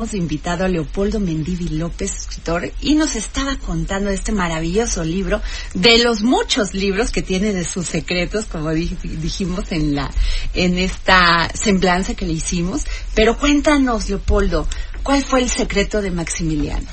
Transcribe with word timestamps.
Hemos 0.00 0.14
invitado 0.14 0.64
a 0.64 0.68
Leopoldo 0.68 1.20
Mendivi 1.20 1.76
López, 1.76 2.10
escritor, 2.16 2.72
y 2.80 2.94
nos 2.94 3.16
estaba 3.16 3.58
contando 3.58 4.08
este 4.08 4.32
maravilloso 4.32 5.04
libro, 5.04 5.42
de 5.74 5.98
los 5.98 6.22
muchos 6.22 6.72
libros 6.72 7.10
que 7.10 7.20
tiene 7.20 7.52
de 7.52 7.66
sus 7.66 7.84
secretos, 7.84 8.46
como 8.46 8.70
dijimos 8.70 9.70
en 9.72 9.94
la, 9.94 10.10
en 10.54 10.78
esta 10.78 11.50
semblanza 11.52 12.14
que 12.14 12.24
le 12.24 12.32
hicimos. 12.32 12.86
Pero 13.14 13.36
cuéntanos, 13.36 14.08
Leopoldo, 14.08 14.66
¿cuál 15.02 15.22
fue 15.22 15.42
el 15.42 15.50
secreto 15.50 16.00
de 16.00 16.10
Maximiliano? 16.10 16.86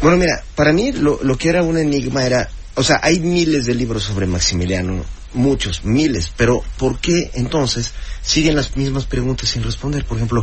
Bueno, 0.00 0.16
mira, 0.16 0.42
para 0.54 0.72
mí 0.72 0.92
lo, 0.92 1.20
lo 1.22 1.36
que 1.36 1.50
era 1.50 1.62
un 1.62 1.76
enigma 1.76 2.24
era, 2.24 2.48
o 2.74 2.82
sea, 2.82 3.00
hay 3.02 3.20
miles 3.20 3.66
de 3.66 3.74
libros 3.74 4.04
sobre 4.04 4.24
Maximiliano, 4.24 5.04
muchos, 5.34 5.84
miles, 5.84 6.32
pero 6.34 6.64
¿por 6.78 7.00
qué 7.00 7.32
entonces 7.34 7.92
siguen 8.22 8.56
las 8.56 8.78
mismas 8.78 9.04
preguntas 9.04 9.50
sin 9.50 9.62
responder? 9.62 10.06
Por 10.06 10.16
ejemplo, 10.16 10.42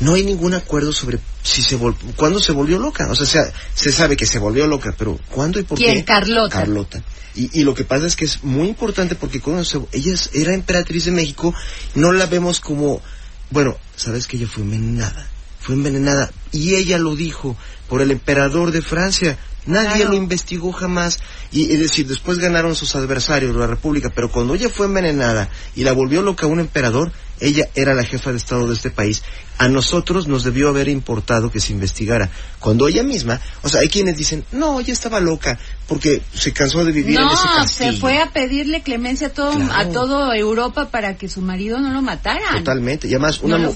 no 0.00 0.14
hay 0.14 0.24
ningún 0.24 0.54
acuerdo 0.54 0.92
sobre 0.92 1.20
si 1.42 1.62
se 1.62 1.78
cuándo 2.16 2.40
se 2.40 2.52
volvió 2.52 2.78
loca. 2.78 3.08
O 3.10 3.14
sea, 3.14 3.52
se, 3.74 3.92
sabe 3.92 4.16
que 4.16 4.26
se 4.26 4.38
volvió 4.38 4.66
loca, 4.66 4.94
pero 4.96 5.18
¿cuándo 5.30 5.60
y 5.60 5.62
por 5.62 5.78
¿Quién? 5.78 5.96
qué? 5.96 6.04
Carlota. 6.04 6.58
Carlota. 6.58 7.02
Y, 7.36 7.60
y, 7.60 7.64
lo 7.64 7.74
que 7.74 7.84
pasa 7.84 8.06
es 8.06 8.14
que 8.14 8.24
es 8.24 8.44
muy 8.44 8.68
importante 8.68 9.14
porque 9.16 9.40
cuando 9.40 9.64
se, 9.64 9.80
ella 9.92 10.14
era 10.32 10.54
emperatriz 10.54 11.06
de 11.06 11.10
México, 11.10 11.52
no 11.96 12.12
la 12.12 12.26
vemos 12.26 12.60
como, 12.60 13.02
bueno, 13.50 13.76
sabes 13.96 14.26
que 14.26 14.36
ella 14.36 14.46
fue 14.46 14.62
envenenada, 14.62 15.26
fue 15.60 15.74
envenenada. 15.74 16.30
Y 16.52 16.76
ella 16.76 16.98
lo 16.98 17.16
dijo 17.16 17.56
por 17.88 18.02
el 18.02 18.10
emperador 18.10 18.70
de 18.70 18.82
Francia. 18.82 19.38
Nadie 19.66 20.04
lo 20.04 20.14
investigó 20.14 20.72
jamás. 20.72 21.18
Y 21.50 21.72
es 21.72 21.80
decir, 21.80 22.06
después 22.06 22.38
ganaron 22.38 22.76
sus 22.76 22.94
adversarios, 22.94 23.56
la 23.56 23.66
República, 23.66 24.10
pero 24.14 24.30
cuando 24.30 24.54
ella 24.54 24.68
fue 24.68 24.86
envenenada 24.86 25.48
y 25.74 25.84
la 25.84 25.92
volvió 25.92 26.22
loca 26.22 26.46
un 26.46 26.60
emperador, 26.60 27.12
ella 27.44 27.68
era 27.74 27.94
la 27.94 28.04
jefa 28.04 28.30
de 28.30 28.38
Estado 28.38 28.66
de 28.66 28.74
este 28.74 28.90
país. 28.90 29.22
A 29.56 29.68
nosotros 29.68 30.26
nos 30.26 30.42
debió 30.42 30.68
haber 30.68 30.88
importado 30.88 31.50
que 31.50 31.60
se 31.60 31.72
investigara. 31.72 32.28
Cuando 32.58 32.88
ella 32.88 33.04
misma, 33.04 33.40
o 33.62 33.68
sea, 33.68 33.82
hay 33.82 33.88
quienes 33.88 34.16
dicen, 34.16 34.44
no, 34.50 34.80
ella 34.80 34.92
estaba 34.92 35.20
loca 35.20 35.58
porque 35.86 36.22
se 36.32 36.52
cansó 36.52 36.84
de 36.84 36.90
vivir 36.90 37.18
en 37.18 37.26
ese 37.26 37.46
castillo. 37.54 37.92
se 37.92 37.98
fue 37.98 38.18
a 38.20 38.30
pedirle 38.30 38.82
clemencia 38.82 39.28
a 39.28 39.30
todo, 39.30 39.52
a 39.72 39.88
toda 39.90 40.36
Europa 40.36 40.88
para 40.90 41.16
que 41.16 41.28
su 41.28 41.40
marido 41.40 41.78
no 41.78 41.92
lo 41.92 42.02
matara. 42.02 42.50
Totalmente. 42.56 43.06
Y 43.06 43.10
además, 43.10 43.40
una, 43.42 43.70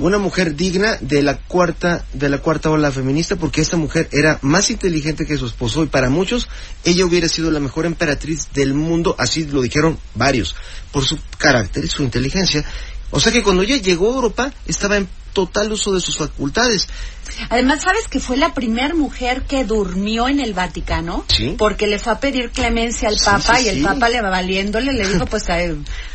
una 0.00 0.18
mujer 0.18 0.54
digna 0.56 0.98
de 1.00 1.22
la 1.22 1.38
cuarta, 1.38 2.04
de 2.12 2.28
la 2.28 2.38
cuarta 2.38 2.70
ola 2.70 2.90
feminista 2.90 3.36
porque 3.36 3.60
esta 3.60 3.76
mujer 3.76 4.08
era 4.10 4.38
más 4.42 4.70
inteligente 4.70 5.24
que 5.24 5.38
su 5.38 5.46
esposo 5.46 5.82
y 5.84 5.86
para 5.86 6.10
muchos 6.10 6.48
ella 6.84 7.06
hubiera 7.06 7.28
sido 7.28 7.50
la 7.50 7.60
mejor 7.60 7.86
emperatriz 7.86 8.48
del 8.52 8.74
mundo, 8.74 9.14
así 9.18 9.44
lo 9.46 9.62
dijeron 9.62 9.98
varios, 10.14 10.56
por 10.90 11.04
su 11.04 11.18
carácter 11.38 11.84
y 11.84 11.88
su 11.88 12.02
inteligencia 12.02 12.64
o 13.12 13.20
sea 13.20 13.30
que 13.30 13.42
cuando 13.42 13.62
ella 13.62 13.76
llegó 13.76 14.10
a 14.10 14.14
Europa 14.16 14.52
estaba 14.66 14.96
en 14.96 15.08
total 15.32 15.72
uso 15.72 15.92
de 15.92 16.00
sus 16.00 16.16
facultades. 16.16 16.88
Además, 17.48 17.82
¿sabes 17.82 18.08
que 18.08 18.20
fue 18.20 18.36
la 18.36 18.52
primera 18.52 18.94
mujer 18.94 19.42
que 19.42 19.64
durmió 19.64 20.28
en 20.28 20.40
el 20.40 20.52
Vaticano? 20.52 21.24
Sí. 21.28 21.54
Porque 21.56 21.86
le 21.86 21.98
fue 21.98 22.12
a 22.12 22.20
pedir 22.20 22.50
clemencia 22.50 23.08
al 23.08 23.16
Papa 23.16 23.60
y 23.60 23.68
el 23.68 23.82
Papa 23.82 24.08
le 24.08 24.20
valiéndole 24.20 24.92
le 24.92 25.08
dijo, 25.08 25.26
pues, 25.26 25.44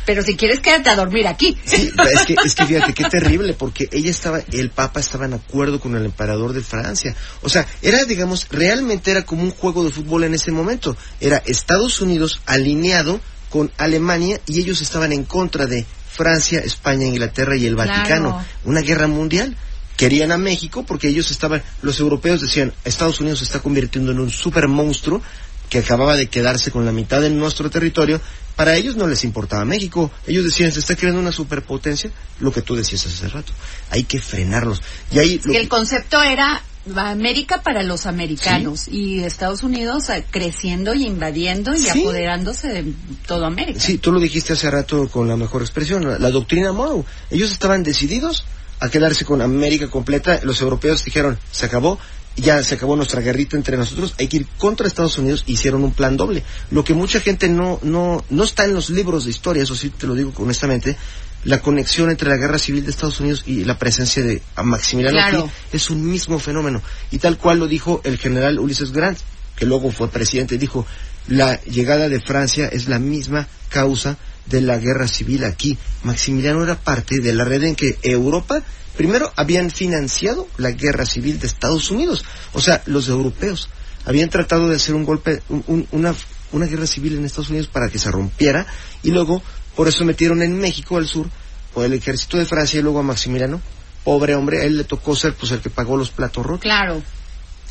pero 0.04 0.22
si 0.22 0.36
quieres 0.36 0.60
quédate 0.60 0.90
a 0.90 0.96
dormir 0.96 1.26
aquí. 1.26 1.56
Sí, 1.64 1.90
es 2.12 2.26
que, 2.26 2.36
es 2.44 2.54
que 2.54 2.66
fíjate, 2.66 2.92
qué 2.92 3.04
terrible, 3.04 3.54
porque 3.54 3.88
ella 3.90 4.10
estaba, 4.10 4.40
el 4.52 4.70
Papa 4.70 5.00
estaba 5.00 5.26
en 5.26 5.34
acuerdo 5.34 5.80
con 5.80 5.96
el 5.96 6.04
emperador 6.04 6.52
de 6.52 6.60
Francia. 6.60 7.14
O 7.42 7.48
sea, 7.48 7.66
era, 7.82 8.04
digamos, 8.04 8.46
realmente 8.50 9.10
era 9.10 9.24
como 9.24 9.42
un 9.42 9.50
juego 9.50 9.84
de 9.84 9.90
fútbol 9.90 10.24
en 10.24 10.34
ese 10.34 10.52
momento. 10.52 10.96
Era 11.20 11.38
Estados 11.38 12.00
Unidos 12.00 12.40
alineado 12.46 13.20
con 13.50 13.72
Alemania 13.78 14.40
y 14.46 14.60
ellos 14.60 14.80
estaban 14.82 15.12
en 15.12 15.24
contra 15.24 15.66
de 15.66 15.84
Francia, 16.18 16.58
España, 16.58 17.06
Inglaterra 17.06 17.56
y 17.56 17.64
el 17.64 17.76
Vaticano. 17.76 18.44
Una 18.64 18.80
guerra 18.80 19.06
mundial. 19.06 19.56
Querían 19.96 20.32
a 20.32 20.36
México 20.36 20.84
porque 20.84 21.08
ellos 21.08 21.30
estaban, 21.30 21.62
los 21.82 21.98
europeos 21.98 22.40
decían, 22.40 22.72
Estados 22.84 23.20
Unidos 23.20 23.38
se 23.38 23.44
está 23.44 23.60
convirtiendo 23.60 24.12
en 24.12 24.20
un 24.20 24.30
super 24.30 24.68
monstruo 24.68 25.22
que 25.68 25.78
acababa 25.78 26.16
de 26.16 26.28
quedarse 26.28 26.70
con 26.70 26.84
la 26.84 26.92
mitad 26.92 27.20
de 27.20 27.30
nuestro 27.30 27.70
territorio. 27.70 28.20
Para 28.56 28.76
ellos 28.76 28.96
no 28.96 29.06
les 29.06 29.22
importaba 29.22 29.64
México. 29.64 30.10
Ellos 30.26 30.44
decían, 30.44 30.72
se 30.72 30.80
está 30.80 30.96
creando 30.96 31.20
una 31.20 31.32
superpotencia, 31.32 32.10
lo 32.40 32.52
que 32.52 32.62
tú 32.62 32.74
decías 32.74 33.06
hace 33.06 33.28
rato. 33.28 33.52
Hay 33.90 34.02
que 34.04 34.20
frenarlos. 34.20 34.82
Y 35.12 35.18
ahí, 35.20 35.40
El 35.52 35.68
concepto 35.68 36.20
era 36.22 36.62
América 36.96 37.62
para 37.62 37.82
los 37.82 38.06
americanos 38.06 38.88
y 38.88 39.20
Estados 39.20 39.62
Unidos 39.62 40.08
eh, 40.10 40.24
creciendo 40.30 40.94
y 40.94 41.06
invadiendo 41.06 41.74
y 41.74 41.88
apoderándose 41.88 42.68
de 42.68 42.92
todo 43.26 43.46
América. 43.46 43.80
Sí, 43.80 43.98
tú 43.98 44.12
lo 44.12 44.20
dijiste 44.20 44.52
hace 44.52 44.70
rato 44.70 45.08
con 45.08 45.28
la 45.28 45.36
mejor 45.36 45.62
expresión, 45.62 46.06
la, 46.20 46.30
doctrina 46.30 46.72
Monroe. 46.72 47.04
Ellos 47.30 47.52
estaban 47.52 47.82
decididos 47.82 48.44
a 48.80 48.88
quedarse 48.88 49.24
con 49.24 49.42
América 49.42 49.88
completa. 49.88 50.40
Los 50.42 50.60
europeos 50.60 51.04
dijeron, 51.04 51.38
se 51.50 51.66
acabó, 51.66 51.98
ya 52.36 52.62
se 52.62 52.76
acabó 52.76 52.96
nuestra 52.96 53.20
guerrita 53.20 53.56
entre 53.56 53.76
nosotros, 53.76 54.14
hay 54.18 54.28
que 54.28 54.38
ir 54.38 54.46
contra 54.58 54.86
Estados 54.86 55.18
Unidos, 55.18 55.44
hicieron 55.46 55.84
un 55.84 55.92
plan 55.92 56.16
doble. 56.16 56.44
Lo 56.70 56.84
que 56.84 56.94
mucha 56.94 57.20
gente 57.20 57.48
no, 57.48 57.78
no, 57.82 58.24
no 58.30 58.44
está 58.44 58.64
en 58.64 58.74
los 58.74 58.90
libros 58.90 59.24
de 59.24 59.30
historia, 59.30 59.62
eso 59.62 59.74
sí 59.74 59.90
te 59.90 60.06
lo 60.06 60.14
digo 60.14 60.32
honestamente, 60.38 60.96
la 61.44 61.60
conexión 61.60 62.10
entre 62.10 62.28
la 62.28 62.36
guerra 62.36 62.58
civil 62.58 62.84
de 62.84 62.90
Estados 62.90 63.20
Unidos 63.20 63.44
y 63.46 63.64
la 63.64 63.78
presencia 63.78 64.22
de 64.22 64.42
Maximiliano 64.62 65.50
es 65.72 65.90
un 65.90 66.04
mismo 66.04 66.38
fenómeno. 66.38 66.82
Y 67.10 67.18
tal 67.18 67.38
cual 67.38 67.58
lo 67.58 67.66
dijo 67.66 68.00
el 68.04 68.18
general 68.18 68.58
Ulises 68.58 68.92
Grant, 68.92 69.18
que 69.56 69.66
luego 69.66 69.90
fue 69.90 70.10
presidente, 70.10 70.58
dijo, 70.58 70.86
la 71.28 71.60
llegada 71.62 72.08
de 72.08 72.20
Francia 72.20 72.68
es 72.68 72.88
la 72.88 72.98
misma 72.98 73.46
causa 73.68 74.16
de 74.46 74.60
la 74.60 74.78
guerra 74.78 75.08
civil 75.08 75.44
aquí. 75.44 75.78
Maximiliano 76.02 76.62
era 76.62 76.76
parte 76.76 77.20
de 77.20 77.34
la 77.34 77.44
red 77.44 77.62
en 77.64 77.74
que 77.74 77.98
Europa, 78.02 78.62
primero, 78.96 79.32
habían 79.36 79.70
financiado 79.70 80.48
la 80.56 80.70
guerra 80.70 81.06
civil 81.06 81.38
de 81.38 81.46
Estados 81.46 81.90
Unidos. 81.90 82.24
O 82.52 82.60
sea, 82.60 82.82
los 82.86 83.08
europeos 83.08 83.68
habían 84.04 84.30
tratado 84.30 84.68
de 84.68 84.76
hacer 84.76 84.94
un 84.94 85.04
golpe, 85.04 85.42
una, 85.90 86.14
una 86.52 86.66
guerra 86.66 86.86
civil 86.86 87.16
en 87.16 87.24
Estados 87.24 87.50
Unidos 87.50 87.68
para 87.68 87.88
que 87.88 87.98
se 87.98 88.10
rompiera 88.10 88.66
y 89.02 89.10
luego 89.10 89.42
por 89.78 89.86
eso 89.86 90.04
metieron 90.04 90.42
en 90.42 90.58
México 90.58 90.96
al 90.96 91.06
sur, 91.06 91.28
por 91.72 91.84
el 91.84 91.92
ejército 91.92 92.36
de 92.36 92.46
Francia 92.46 92.80
y 92.80 92.82
luego 92.82 92.98
a 92.98 93.04
Maximiliano. 93.04 93.60
Pobre 94.02 94.34
hombre, 94.34 94.60
a 94.60 94.64
él 94.64 94.76
le 94.76 94.82
tocó 94.82 95.14
ser 95.14 95.34
pues 95.34 95.52
el 95.52 95.60
que 95.60 95.70
pagó 95.70 95.96
los 95.96 96.10
platos 96.10 96.44
rotos. 96.44 96.62
Claro. 96.62 97.00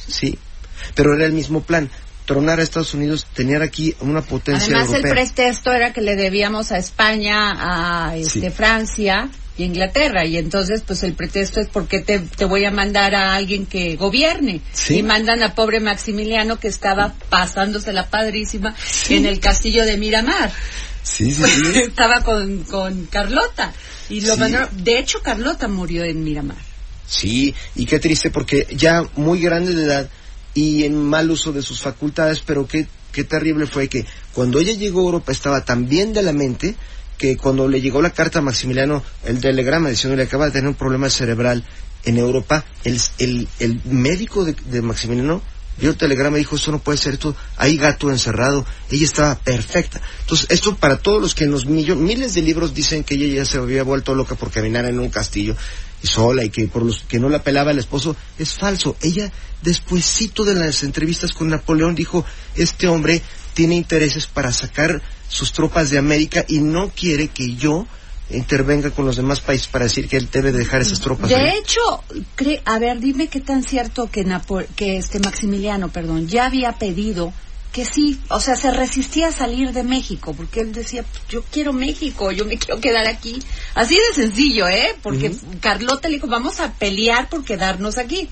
Sí, 0.08 0.40
pero 0.96 1.14
era 1.14 1.26
el 1.26 1.34
mismo 1.34 1.64
plan. 1.64 1.90
Tronar 2.24 2.62
a 2.62 2.64
Estados 2.64 2.94
Unidos, 2.94 3.28
tener 3.34 3.62
aquí 3.62 3.94
una 4.00 4.22
potencia 4.22 4.74
Además, 4.74 4.94
el 4.94 5.02
pretexto 5.02 5.74
era 5.74 5.92
que 5.92 6.00
le 6.00 6.16
debíamos 6.16 6.72
a 6.72 6.78
España, 6.78 8.08
a 8.08 8.16
este, 8.16 8.52
Francia 8.52 9.28
y 9.58 9.66
Inglaterra. 9.66 10.26
Y 10.26 10.38
entonces, 10.38 10.84
pues 10.88 11.04
el 11.04 11.12
pretexto 11.12 11.60
es 11.60 11.68
porque 11.68 12.00
te, 12.00 12.20
te 12.20 12.46
voy 12.46 12.64
a 12.64 12.72
mandar 12.72 13.16
a 13.16 13.36
alguien 13.36 13.66
que 13.66 13.98
gobierne. 13.98 14.62
Y 14.88 15.04
mandan 15.04 15.44
a 15.44 15.56
pobre 15.56 15.82
Maximiliano 15.82 16.58
que 16.58 16.70
estaba 16.70 17.14
pasándose 17.28 17.92
la 17.92 18.10
padrísima 18.10 18.74
en 19.10 19.26
el 19.26 19.42
castillo 19.42 19.84
de 19.84 19.98
Miramar. 19.98 20.54
Sí, 21.08 21.32
sí, 21.32 21.44
Estaba 21.76 22.22
con, 22.22 22.64
con 22.64 23.06
Carlota. 23.06 23.74
Y 24.10 24.22
lo 24.22 24.36
de 24.36 25.00
hecho, 25.00 25.22
Carlota 25.22 25.68
murió 25.68 26.04
en 26.04 26.24
Miramar. 26.24 26.58
Sí, 27.08 27.56
y 27.76 27.86
qué 27.86 28.00
triste 28.00 28.30
porque 28.30 28.68
ya 28.76 29.04
muy 29.16 29.40
grande 29.40 29.74
de 29.74 29.86
edad 29.86 30.10
y 30.54 30.84
en 30.84 31.02
mal 31.02 31.32
uso 31.32 31.54
de 31.54 31.62
sus 31.62 31.82
facultades, 31.82 32.42
pero 32.46 32.68
qué, 32.68 32.88
qué 33.14 33.24
terrible 33.24 33.66
fue 33.66 33.88
que 33.88 34.06
cuando 34.34 34.60
ella 34.60 34.74
llegó 34.74 35.02
a 35.02 35.06
Europa 35.06 35.32
estaba 35.32 35.64
tan 35.64 35.88
bien 35.88 36.12
de 36.12 36.24
la 36.24 36.34
mente 36.34 36.76
que 37.18 37.38
cuando 37.38 37.68
le 37.68 37.82
llegó 37.82 38.02
la 38.02 38.12
carta 38.12 38.40
a 38.40 38.42
Maximiliano, 38.42 39.04
el 39.26 39.40
telegrama 39.40 39.90
diciendo 39.90 40.18
que 40.18 40.24
acaba 40.24 40.46
de 40.46 40.52
tener 40.52 40.68
un 40.68 40.76
problema 40.76 41.10
cerebral 41.10 41.64
en 42.04 42.18
Europa, 42.18 42.66
el, 42.84 43.00
el, 43.18 43.48
el 43.60 43.82
médico 43.86 44.44
de, 44.44 44.54
de 44.70 44.82
Maximiliano 44.82 45.42
vio 45.80 45.90
el 45.90 45.98
telegrama 45.98 46.38
dijo, 46.38 46.56
eso 46.56 46.72
no 46.72 46.80
puede 46.80 46.98
ser, 46.98 47.14
esto, 47.14 47.36
hay 47.56 47.78
gato 47.78 48.10
encerrado, 48.10 48.66
ella 48.90 49.06
estaba 49.06 49.36
perfecta. 49.36 50.02
Entonces, 50.22 50.48
esto 50.50 50.76
para 50.76 50.98
todos 50.98 51.22
los 51.22 51.36
que 51.36 51.44
en 51.44 51.52
los 51.52 51.66
miles 51.66 52.34
de 52.34 52.42
libros 52.42 52.74
dicen 52.74 53.04
que 53.04 53.16
ella 53.16 53.38
ya 53.38 53.46
se 53.46 53.58
había 53.58 53.84
vuelto 53.84 54.16
loca 54.16 54.36
por 54.36 54.52
caminar 54.52 54.86
en 54.86 55.00
un 55.00 55.10
castillo 55.10 55.56
y 56.02 56.08
sola 56.08 56.44
y 56.44 56.50
que 56.50 56.68
por 56.68 56.84
los 56.84 57.02
que 57.02 57.20
no 57.20 57.30
la 57.30 57.44
pelaba 57.44 57.72
el 57.72 57.80
esposo, 57.80 58.16
es 58.38 58.54
falso. 58.54 58.96
Ella, 59.02 59.32
despuesito 59.62 60.44
de 60.46 60.56
las 60.56 60.84
entrevistas 60.84 61.34
con 61.34 61.50
Napoleón, 61.50 61.96
dijo, 61.96 62.26
este 62.56 62.88
hombre 62.88 63.22
tiene 63.54 63.76
intereses 63.76 64.28
para 64.28 64.52
sacar 64.52 65.02
sus 65.30 65.52
tropas 65.52 65.90
de 65.90 65.98
América 65.98 66.46
y 66.48 66.60
no 66.60 66.90
quiere 66.90 67.30
que 67.30 67.56
yo 67.56 67.88
intervenga 68.30 68.92
con 68.92 69.06
los 69.06 69.16
demás 69.16 69.42
países 69.42 69.68
para 69.68 69.86
decir 69.86 70.08
que 70.08 70.18
él 70.18 70.28
debe 70.32 70.52
dejar 70.52 70.82
esas 70.82 71.00
tropas. 71.00 71.30
De 71.30 71.58
hecho, 71.58 71.82
a 72.66 72.80
ver, 72.80 73.00
dime 73.00 73.28
qué 73.28 73.40
tan 73.40 73.64
cierto 73.64 74.10
que, 74.12 74.26
que 74.76 74.98
este 74.98 75.20
Maximiliano, 75.20 75.90
perdón, 75.90 76.28
ya 76.28 76.46
había 76.46 76.74
pedido 76.74 77.34
que 77.72 77.86
sí, 77.86 78.20
o 78.30 78.40
sea, 78.40 78.56
se 78.56 78.72
resistía 78.72 79.28
a 79.28 79.32
salir 79.32 79.72
de 79.72 79.84
México, 79.84 80.34
porque 80.36 80.62
él 80.62 80.74
decía, 80.74 81.06
yo 81.30 81.44
quiero 81.44 81.74
México, 81.74 82.32
yo 82.32 82.46
me 82.46 82.58
quiero 82.58 82.82
quedar 82.82 83.08
aquí. 83.08 83.40
Así 83.76 83.96
de 83.96 84.16
sencillo, 84.16 84.68
¿eh? 84.68 84.96
Porque 85.04 85.32
Carlota 85.62 86.08
le 86.08 86.16
dijo, 86.16 86.28
vamos 86.28 86.60
a 86.60 86.74
pelear 86.74 87.30
por 87.30 87.46
quedarnos 87.46 87.98
aquí. 87.98 88.30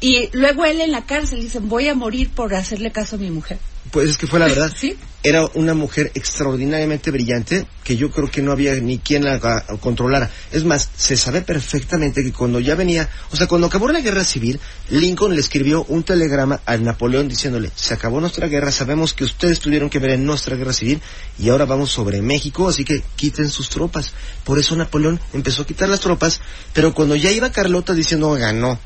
Y 0.00 0.28
luego 0.32 0.64
él 0.64 0.80
en 0.80 0.92
la 0.92 1.06
cárcel 1.06 1.40
dice, 1.40 1.58
voy 1.58 1.88
a 1.88 1.94
morir 1.94 2.30
por 2.30 2.54
hacerle 2.54 2.92
caso 2.92 3.16
a 3.16 3.18
mi 3.18 3.30
mujer. 3.30 3.58
Pues 3.90 4.10
es 4.10 4.18
que 4.18 4.26
fue 4.26 4.38
la 4.38 4.46
verdad. 4.46 4.72
¿Sí? 4.76 4.96
Era 5.26 5.44
una 5.54 5.74
mujer 5.74 6.12
extraordinariamente 6.14 7.10
brillante 7.10 7.66
que 7.82 7.96
yo 7.96 8.12
creo 8.12 8.30
que 8.30 8.42
no 8.42 8.52
había 8.52 8.76
ni 8.76 8.98
quien 8.98 9.24
la 9.24 9.40
controlara. 9.80 10.30
Es 10.52 10.62
más, 10.62 10.88
se 10.96 11.16
sabe 11.16 11.42
perfectamente 11.42 12.22
que 12.22 12.32
cuando 12.32 12.60
ya 12.60 12.76
venía, 12.76 13.08
o 13.32 13.36
sea, 13.36 13.48
cuando 13.48 13.66
acabó 13.66 13.88
la 13.88 14.02
guerra 14.02 14.22
civil, 14.22 14.60
Lincoln 14.88 15.34
le 15.34 15.40
escribió 15.40 15.84
un 15.88 16.04
telegrama 16.04 16.60
a 16.64 16.76
Napoleón 16.76 17.26
diciéndole, 17.26 17.72
se 17.74 17.92
acabó 17.92 18.20
nuestra 18.20 18.46
guerra, 18.46 18.70
sabemos 18.70 19.14
que 19.14 19.24
ustedes 19.24 19.58
tuvieron 19.58 19.90
que 19.90 19.98
ver 19.98 20.10
en 20.10 20.24
nuestra 20.24 20.54
guerra 20.54 20.72
civil 20.72 21.00
y 21.40 21.48
ahora 21.48 21.64
vamos 21.64 21.90
sobre 21.90 22.22
México, 22.22 22.68
así 22.68 22.84
que 22.84 23.02
quiten 23.16 23.48
sus 23.48 23.68
tropas. 23.68 24.12
Por 24.44 24.60
eso 24.60 24.76
Napoleón 24.76 25.18
empezó 25.32 25.62
a 25.62 25.66
quitar 25.66 25.88
las 25.88 25.98
tropas, 25.98 26.40
pero 26.72 26.94
cuando 26.94 27.16
ya 27.16 27.32
iba 27.32 27.50
Carlota 27.50 27.94
diciendo, 27.94 28.30
ganó, 28.34 28.78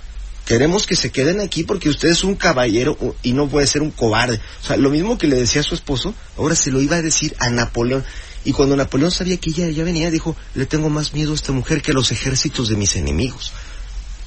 queremos 0.46 0.86
que 0.86 0.96
se 0.96 1.10
queden 1.10 1.40
aquí 1.40 1.64
porque 1.64 1.88
usted 1.88 2.08
es 2.08 2.24
un 2.24 2.34
caballero 2.34 2.96
y 3.22 3.32
no 3.32 3.48
puede 3.48 3.66
ser 3.66 3.82
un 3.82 3.90
cobarde. 3.90 4.40
O 4.62 4.66
sea, 4.66 4.76
lo 4.76 4.90
mismo 4.90 5.18
que 5.18 5.28
le 5.28 5.36
decía 5.36 5.60
a 5.60 5.64
su 5.64 5.74
esposo, 5.74 6.14
ahora 6.36 6.54
se 6.54 6.70
lo 6.70 6.80
iba 6.80 6.96
a 6.96 7.02
decir 7.02 7.34
a 7.38 7.50
Napoleón. 7.50 8.04
Y 8.44 8.52
cuando 8.52 8.76
Napoleón 8.76 9.10
sabía 9.10 9.36
que 9.36 9.50
ella 9.50 9.68
ya 9.68 9.84
venía, 9.84 10.10
dijo, 10.10 10.36
le 10.54 10.66
tengo 10.66 10.88
más 10.88 11.12
miedo 11.12 11.32
a 11.32 11.34
esta 11.34 11.52
mujer 11.52 11.82
que 11.82 11.92
a 11.92 11.94
los 11.94 12.10
ejércitos 12.10 12.68
de 12.68 12.76
mis 12.76 12.96
enemigos. 12.96 13.52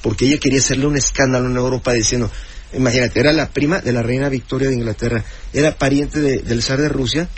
Porque 0.02 0.26
ella 0.26 0.38
quería 0.38 0.60
hacerle 0.60 0.86
un 0.86 0.96
escándalo 0.96 1.46
en 1.46 1.56
Europa 1.56 1.92
diciendo, 1.92 2.30
imagínate, 2.72 3.20
era 3.20 3.32
la 3.32 3.50
prima 3.50 3.80
de 3.80 3.92
la 3.92 4.02
reina 4.02 4.28
Victoria 4.28 4.68
de 4.68 4.74
Inglaterra, 4.74 5.24
era 5.52 5.76
pariente 5.76 6.20
del 6.20 6.62
zar 6.62 6.80
de 6.80 6.88
Rusia 6.88 7.28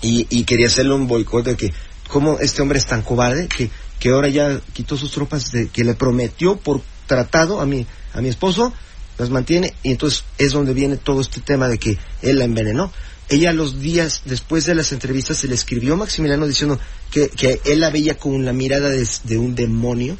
y, 0.00 0.26
y 0.30 0.44
quería 0.44 0.68
hacerle 0.68 0.94
un 0.94 1.08
boicot 1.08 1.44
de 1.44 1.56
que, 1.56 1.72
¿cómo 2.08 2.38
este 2.40 2.62
hombre 2.62 2.78
es 2.78 2.86
tan 2.86 3.02
cobarde 3.02 3.48
que, 3.48 3.70
que 3.98 4.10
ahora 4.10 4.28
ya 4.28 4.60
quitó 4.72 4.96
sus 4.96 5.10
tropas 5.10 5.50
de, 5.50 5.68
que 5.68 5.84
le 5.84 5.94
prometió 5.94 6.56
por 6.56 6.82
tratado 7.08 7.60
a 7.60 7.66
mi, 7.66 7.84
a 8.14 8.20
mi 8.20 8.28
esposo, 8.28 8.72
las 9.18 9.30
mantiene 9.30 9.74
y 9.82 9.90
entonces 9.90 10.24
es 10.38 10.52
donde 10.52 10.72
viene 10.72 10.96
todo 10.96 11.20
este 11.20 11.40
tema 11.40 11.66
de 11.66 11.78
que 11.78 11.98
él 12.22 12.38
la 12.38 12.44
envenenó. 12.44 12.92
Ella 13.28 13.52
los 13.52 13.80
días 13.80 14.22
después 14.24 14.64
de 14.64 14.74
las 14.74 14.92
entrevistas 14.92 15.38
se 15.38 15.48
le 15.48 15.54
escribió 15.54 15.94
a 15.94 15.96
Maximiliano 15.96 16.46
diciendo 16.46 16.78
que, 17.10 17.28
que 17.28 17.60
él 17.66 17.80
la 17.80 17.90
veía 17.90 18.16
con 18.16 18.44
la 18.44 18.52
mirada 18.52 18.88
de, 18.88 19.38
un 19.38 19.54
demonio 19.54 20.16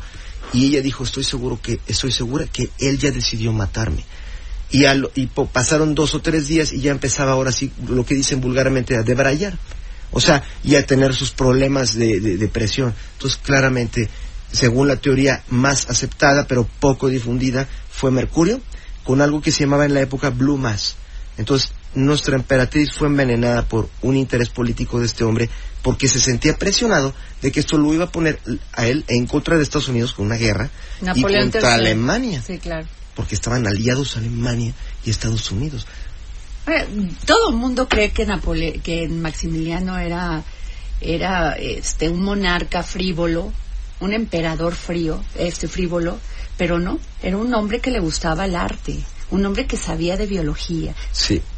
y 0.53 0.67
ella 0.67 0.83
dijo 0.83 1.05
estoy 1.05 1.25
seguro 1.25 1.59
que 1.63 1.81
estoy 1.87 2.11
segura 2.11 2.47
que 2.47 2.71
él 2.79 2.99
ya 2.99 3.11
decidió 3.11 3.53
matarme 3.53 4.05
y, 4.71 4.85
y 5.15 5.27
pasaron 5.27 5.95
dos 5.95 6.15
o 6.15 6.21
tres 6.21 6.49
días 6.49 6.73
y 6.73 6.81
ya 6.81 6.91
empezaba 6.91 7.33
ahora 7.33 7.53
sí 7.53 7.73
lo 7.89 8.05
que 8.05 8.15
dicen 8.15 8.41
vulgarmente 8.41 8.97
a 8.97 9.03
debrayar. 9.03 9.59
O 10.11 10.21
sea 10.21 10.43
y 10.65 10.75
a 10.75 10.87
tener 10.87 11.15
sus 11.15 11.31
problemas 11.31 11.95
de, 11.95 12.21
de 12.21 12.37
depresión. 12.37 12.95
Entonces 13.15 13.39
claramente 13.43 14.09
según 14.53 14.89
la 14.89 14.97
teoría 14.97 15.43
más 15.49 15.89
aceptada 15.91 16.47
pero 16.47 16.69
poco 16.81 17.09
difundida, 17.09 17.69
fue 17.91 18.11
Mercurio, 18.11 18.61
con 19.05 19.21
algo 19.21 19.41
que 19.41 19.53
se 19.53 19.65
llamaba 19.65 19.85
en 19.85 19.95
la 19.95 20.01
época 20.01 20.31
Blue 20.31 20.59
Mass. 20.59 20.97
Entonces, 21.37 21.73
nuestra 21.95 22.37
emperatriz 22.37 22.93
fue 22.93 23.09
envenenada 23.09 23.63
por 23.63 23.89
un 24.03 24.17
interés 24.17 24.49
político 24.49 25.01
de 25.01 25.07
este 25.07 25.25
hombre 25.25 25.49
porque 25.83 26.09
se 26.09 26.21
sentía 26.21 26.57
presionado 26.57 27.15
de 27.41 27.53
que 27.53 27.61
esto 27.61 27.79
lo 27.79 27.95
iba 27.95 28.05
a 28.05 28.13
poner 28.13 28.41
a 28.73 28.87
él 28.87 29.05
en 29.09 29.27
contra 29.27 29.57
de 29.57 29.63
Estados 29.63 29.89
Unidos 29.89 30.13
con 30.13 30.27
una 30.27 30.37
guerra 30.37 30.69
y 31.15 31.23
contra 31.23 31.75
Alemania. 31.75 32.43
Sí, 32.47 32.59
claro. 32.59 32.87
Porque 33.15 33.35
estaban 33.35 33.67
aliados 33.67 34.17
Alemania 34.17 34.75
y 35.05 35.11
Estados 35.11 35.51
Unidos. 35.51 35.87
todo 37.25 37.51
el 37.51 37.57
mundo 37.57 37.89
cree 37.89 38.11
que, 38.11 38.27
que 38.83 39.09
Maximiliano 39.09 39.99
era, 39.99 40.43
era 41.01 41.53
este, 41.53 42.09
un 42.09 42.23
monarca 42.23 42.83
frívolo, 42.83 43.53
un 44.01 44.13
emperador 44.13 44.75
frío, 44.75 45.23
este 45.37 45.69
frívolo, 45.69 46.19
pero 46.57 46.79
no, 46.79 46.99
era 47.23 47.37
un 47.37 47.53
hombre 47.55 47.81
que 47.81 47.91
le 47.91 48.01
gustaba 48.01 48.45
el 48.45 48.57
arte, 48.57 48.99
un 49.31 49.45
hombre 49.45 49.67
que 49.67 49.77
sabía 49.77 50.17
de 50.17 50.27
biología, 50.27 50.95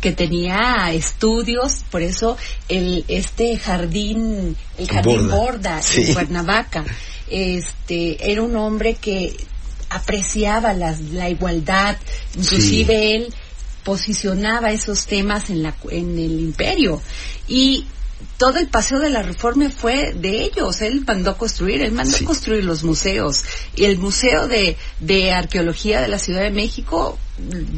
que 0.00 0.12
tenía 0.12 0.92
estudios, 0.92 1.84
por 1.90 2.02
eso 2.02 2.36
el 2.68 3.04
este 3.08 3.56
jardín, 3.56 4.56
el 4.76 4.88
jardín 4.88 5.28
Borda, 5.28 5.80
en 5.94 6.12
Cuernavaca, 6.12 6.84
este 7.28 8.30
era 8.30 8.42
un 8.42 8.56
hombre 8.56 8.94
que 8.94 9.36
apreciaba 9.88 10.72
la 10.72 11.28
igualdad, 11.28 11.96
inclusive 12.36 13.16
él 13.16 13.34
posicionaba 13.84 14.72
esos 14.72 15.06
temas 15.06 15.50
en 15.50 15.62
la 15.62 15.74
en 15.90 16.18
el 16.18 16.40
imperio. 16.40 17.00
Y 17.48 17.86
todo 18.36 18.58
el 18.58 18.68
paseo 18.68 18.98
de 18.98 19.10
la 19.10 19.22
reforma 19.22 19.70
fue 19.70 20.12
de 20.14 20.42
ellos. 20.42 20.80
Él 20.80 21.04
mandó 21.06 21.36
construir, 21.36 21.82
él 21.82 21.92
mandó 21.92 22.16
construir 22.24 22.64
los 22.64 22.82
museos. 22.82 23.44
Y 23.76 23.84
el 23.84 23.98
Museo 23.98 24.48
de, 24.48 24.76
de 25.00 25.32
Arqueología 25.32 26.00
de 26.00 26.08
la 26.08 26.18
Ciudad 26.18 26.42
de 26.42 26.50
México, 26.50 27.18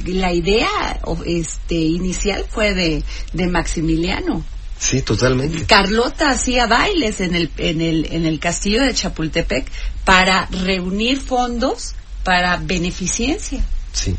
la 0.06 0.32
idea 0.32 1.00
este, 1.26 1.74
inicial 1.74 2.44
fue 2.48 2.74
de, 2.74 3.02
de 3.32 3.46
Maximiliano. 3.46 4.44
Sí, 4.78 5.00
totalmente. 5.00 5.64
Carlota 5.66 6.30
hacía 6.30 6.66
bailes 6.66 7.20
en 7.20 7.36
el, 7.36 7.50
en 7.58 7.80
el, 7.80 8.08
en 8.10 8.26
el 8.26 8.40
castillo 8.40 8.82
de 8.82 8.92
Chapultepec 8.92 9.70
para 10.04 10.46
reunir 10.46 11.20
fondos 11.20 11.94
para 12.24 12.56
beneficencia. 12.56 13.64
Sí, 13.92 14.16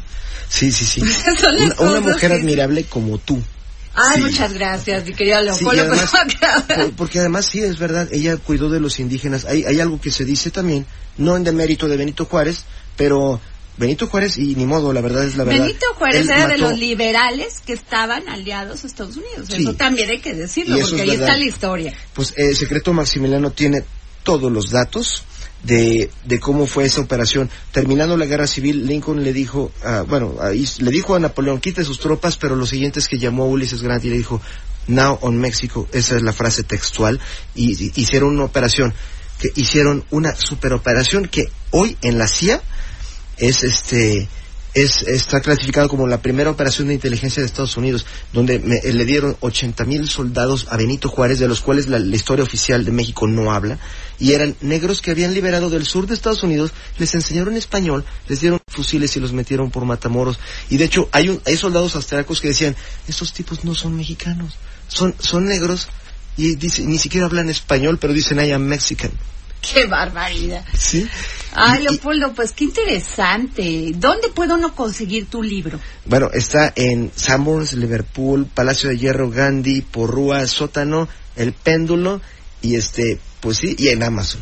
sí, 0.48 0.72
sí, 0.72 0.86
sí. 0.86 1.02
una, 1.80 2.00
mujer 2.00 2.32
admirable 2.32 2.86
como 2.86 3.18
tú. 3.18 3.42
Ay, 3.96 4.22
muchas 4.22 4.54
gracias, 4.54 5.06
mi 5.06 5.14
querida 5.14 5.42
Leopoldo. 5.42 5.84
porque 6.98 7.20
además 7.20 7.46
sí, 7.46 7.60
es 7.60 7.78
verdad, 7.78 8.08
ella 8.12 8.38
cuidó 8.38 8.70
de 8.70 8.80
los 8.80 9.00
indígenas. 9.00 9.46
Hay, 9.46 9.64
hay 9.66 9.80
algo 9.80 10.02
que 10.02 10.12
se 10.12 10.26
dice 10.26 10.50
también, 10.50 10.86
no 11.18 11.38
en 11.38 11.44
demérito 11.44 11.88
de 11.88 11.98
Benito 11.98 12.26
Juárez, 12.26 12.66
pero 12.96 13.40
Benito 13.78 14.08
Juárez, 14.08 14.38
y 14.38 14.56
ni 14.56 14.66
modo, 14.66 14.94
la 14.94 15.02
verdad 15.02 15.24
es 15.26 15.36
la 15.36 15.44
verdad. 15.44 15.66
Benito 15.66 15.86
Juárez 15.96 16.28
era 16.28 16.48
de 16.48 16.58
los 16.58 16.78
liberales 16.78 17.60
que 17.66 17.74
estaban 17.74 18.30
aliados 18.30 18.84
a 18.84 18.88
Estados 18.88 19.18
Unidos. 19.18 19.50
Eso 19.50 19.74
también 19.76 20.10
hay 20.10 20.20
que 20.20 20.34
decirlo, 20.34 20.78
porque 20.80 21.02
ahí 21.02 21.12
está 21.12 21.38
la 21.38 21.46
historia. 21.46 21.94
Pues 22.14 22.34
el 22.36 22.56
secreto 22.56 22.94
Maximiliano 22.94 23.52
tiene 23.52 23.84
todos 24.24 24.52
los 24.52 24.72
datos 24.72 25.24
de, 25.64 26.10
de, 26.26 26.40
cómo 26.40 26.66
fue 26.66 26.86
esa 26.86 27.02
operación. 27.02 27.50
Terminando 27.72 28.18
la 28.18 28.26
guerra 28.26 28.48
civil, 28.48 28.86
Lincoln 28.86 29.24
le 29.24 29.34
dijo, 29.34 29.72
bueno, 30.08 30.36
le 30.44 30.92
dijo 30.92 31.16
a 31.16 31.20
Napoleón, 31.20 31.60
quite 31.60 31.84
sus 31.84 32.00
tropas, 32.00 32.38
pero 32.38 32.56
lo 32.56 32.66
siguiente 32.66 33.00
es 33.00 33.08
que 33.08 33.20
llamó 33.20 33.44
a 33.44 33.48
Ulises 33.48 33.82
Grant 33.82 34.04
y 34.06 34.10
le 34.10 34.18
dijo, 34.18 34.42
now 34.88 35.18
on 35.22 35.38
Mexico, 35.38 35.88
esa 35.94 36.16
es 36.16 36.22
la 36.22 36.34
frase 36.34 36.64
textual, 36.64 37.20
y, 37.56 37.92
hicieron 38.00 38.36
una 38.36 38.46
operación, 38.46 38.94
que 39.40 39.50
hicieron 39.56 40.04
una 40.12 40.36
superoperación 40.36 41.28
que 41.28 41.50
hoy 41.72 41.98
en 42.02 42.18
la 42.18 42.28
CIA 42.28 42.62
es 43.38 43.64
este 43.64 44.28
es, 44.74 45.04
está 45.04 45.42
clasificado 45.42 45.88
como 45.88 46.08
la 46.08 46.22
primera 46.22 46.50
operación 46.50 46.88
de 46.88 46.96
inteligencia 46.96 47.42
de 47.42 47.48
Estados 47.48 47.78
Unidos, 47.78 48.06
donde 48.32 48.60
le 48.60 49.06
dieron 49.06 49.38
80 49.40 49.86
mil 49.86 50.10
soldados 50.10 50.68
a 50.70 50.78
Benito 50.78 51.10
Juárez, 51.10 51.40
de 51.40 51.48
los 51.48 51.62
cuales 51.62 51.88
la, 51.88 52.00
historia 52.00 52.44
oficial 52.44 52.86
de 52.86 52.92
México 52.92 53.28
no 53.28 53.52
habla, 53.52 53.78
y 54.20 54.34
eran 54.34 54.56
negros 54.62 55.02
que 55.02 55.12
habían 55.12 55.34
liberado 55.34 55.70
del 55.70 55.86
sur 55.86 56.08
de 56.08 56.14
Estados 56.14 56.44
Unidos, 56.44 56.72
les 56.98 57.14
enseñaron 57.14 57.56
español, 57.56 58.06
les 58.28 58.42
dieron 58.42 58.60
fusiles 58.68 59.16
y 59.16 59.20
los 59.20 59.34
metieron 59.34 59.72
por 59.72 59.86
Matamoros. 59.86 60.40
Y 60.70 60.78
de 60.78 60.86
hecho 60.86 61.10
hay, 61.12 61.40
hay 61.46 61.58
soldados 61.58 61.96
austriacos 61.96 62.42
que 62.42 62.50
decían, 62.50 62.76
estos 63.08 63.34
tipos 63.34 63.64
no 63.64 63.76
son 63.76 63.96
mexicanos, 63.96 64.58
son, 64.88 65.16
son 65.20 65.46
negros 65.46 65.88
y 66.36 66.56
ni 66.56 66.98
siquiera 66.98 67.28
hablan 67.28 67.50
español, 67.50 68.00
pero 68.00 68.14
dicen 68.14 68.40
I 68.40 68.52
am 68.52 68.64
Mexican. 68.64 69.12
Qué 69.62 69.86
barbaridad. 69.86 70.66
Sí. 70.78 71.08
Ay, 71.56 71.84
Leopoldo, 71.84 72.34
pues 72.34 72.52
qué 72.52 72.66
interesante. 72.66 73.92
¿Dónde 73.96 74.30
puede 74.30 74.54
uno 74.54 74.76
conseguir 74.76 75.28
tu 75.28 75.44
libro? 75.44 75.80
Bueno, 76.06 76.30
está 76.34 76.74
en 76.76 77.12
Sanborns, 77.16 77.74
Liverpool, 77.74 78.48
Palacio 78.54 78.90
de 78.90 78.98
Hierro, 78.98 79.30
Gandhi, 79.30 79.82
Porrúa, 79.82 80.48
Sótano, 80.48 81.08
El 81.36 81.54
Péndulo 81.54 82.22
y 82.62 82.76
este, 82.76 83.20
pues 83.40 83.58
sí, 83.58 83.76
y 83.78 83.90
en 83.90 84.04
Amazon. 84.04 84.42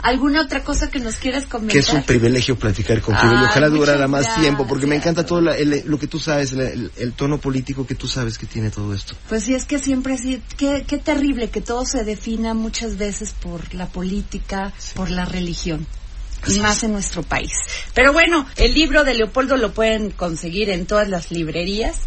¿Alguna 0.00 0.42
otra 0.42 0.62
cosa 0.62 0.90
que 0.90 1.00
nos 1.00 1.16
quieras 1.16 1.46
comentar? 1.46 1.72
Que 1.72 1.80
es 1.80 1.92
un 1.92 2.04
privilegio 2.04 2.56
platicar 2.56 3.00
contigo 3.00 3.32
y 3.32 3.44
ojalá 3.44 3.68
durara 3.68 4.06
más 4.06 4.32
tiempo, 4.36 4.64
porque 4.64 4.86
me 4.86 4.94
encanta 4.94 5.26
todo 5.26 5.40
lo 5.40 5.98
que 5.98 6.06
tú 6.06 6.20
sabes, 6.20 6.52
el, 6.52 7.12
tono 7.16 7.38
político 7.38 7.84
que 7.84 7.96
tú 7.96 8.06
sabes 8.06 8.38
que 8.38 8.46
tiene 8.46 8.70
todo 8.70 8.94
esto. 8.94 9.14
Pues 9.28 9.44
sí, 9.44 9.54
es 9.54 9.64
que 9.64 9.80
siempre 9.80 10.14
así, 10.14 10.40
qué, 10.56 10.84
qué 10.86 10.98
terrible 10.98 11.50
que 11.50 11.60
todo 11.60 11.84
se 11.84 12.04
defina 12.04 12.54
muchas 12.54 12.96
veces 12.96 13.32
por 13.32 13.74
la 13.74 13.86
política, 13.86 14.72
por 14.94 15.10
la 15.10 15.24
religión. 15.24 15.84
Más 16.60 16.82
en 16.82 16.92
nuestro 16.92 17.22
país. 17.22 17.52
Pero 17.94 18.12
bueno, 18.12 18.46
el 18.56 18.74
libro 18.74 19.04
de 19.04 19.14
Leopoldo 19.14 19.56
lo 19.56 19.72
pueden 19.72 20.10
conseguir 20.10 20.70
en 20.70 20.86
todas 20.86 21.08
las 21.08 21.30
librerías. 21.30 22.06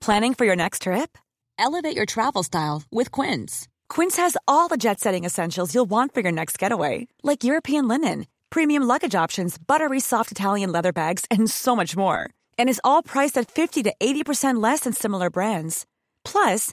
Planning 0.00 0.34
for 0.34 0.46
your 0.46 0.56
next 0.56 0.82
trip? 0.82 1.18
Elevate 1.58 1.94
your 1.94 2.06
travel 2.06 2.42
style 2.42 2.82
with 2.90 3.10
Quince. 3.10 3.68
Quince 3.88 4.16
has 4.16 4.36
all 4.46 4.68
the 4.68 4.76
jet 4.76 5.00
setting 5.00 5.24
essentials 5.24 5.74
you'll 5.74 5.90
want 5.90 6.14
for 6.14 6.20
your 6.20 6.32
next 6.32 6.58
getaway, 6.58 7.08
like 7.22 7.44
European 7.44 7.88
linen, 7.88 8.26
premium 8.48 8.84
luggage 8.84 9.14
options, 9.14 9.58
buttery 9.58 10.00
soft 10.00 10.30
Italian 10.30 10.72
leather 10.72 10.92
bags, 10.92 11.24
and 11.30 11.50
so 11.50 11.74
much 11.74 11.96
more. 11.96 12.30
And 12.58 12.68
is 12.68 12.80
all 12.84 13.02
priced 13.02 13.36
at 13.36 13.50
50 13.50 13.82
to 13.82 13.94
80% 14.00 14.62
less 14.62 14.80
than 14.80 14.92
similar 14.92 15.30
brands. 15.30 15.84
Plus, 16.24 16.72